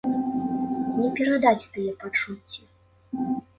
Не 1.01 1.09
перадаць 1.19 1.69
тыя 1.77 1.95
пачуцці. 2.01 2.61